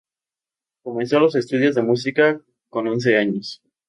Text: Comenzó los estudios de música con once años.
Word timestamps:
Comenzó 0.83 1.19
los 1.19 1.35
estudios 1.35 1.75
de 1.75 1.83
música 1.83 2.41
con 2.71 2.87
once 2.87 3.15
años. 3.15 3.61